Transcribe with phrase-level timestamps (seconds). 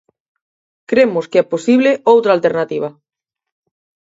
[0.89, 2.89] Cremos que é posible outra alternativa.